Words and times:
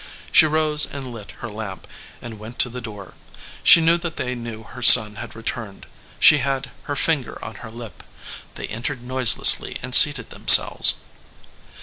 She 0.31 0.47
rose 0.47 0.87
and 0.87 1.05
lit 1.13 1.29
her 1.45 1.47
lamp, 1.47 1.85
and 2.23 2.39
went 2.39 2.57
to 2.57 2.69
the 2.69 2.81
door. 2.81 3.13
She 3.63 3.81
knew 3.81 3.99
that 3.99 4.15
they 4.15 4.33
knew 4.33 4.63
her 4.63 4.81
son 4.81 5.17
had 5.17 5.35
re 5.35 5.43
turned. 5.43 5.85
She 6.19 6.39
had 6.39 6.71
her 6.85 6.95
finger 6.95 7.37
on 7.45 7.57
her 7.61 7.69
lip. 7.69 8.01
They 8.55 8.65
en 8.69 8.81
tered 8.81 9.01
noiselessly 9.01 9.77
and 9.83 9.93
seated 9.93 10.31
themselves. 10.31 10.95